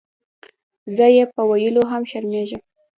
[0.95, 2.61] زۀ یې پۀ ویلو هم شرمېږم.